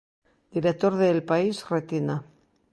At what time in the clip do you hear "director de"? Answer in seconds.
0.57-1.11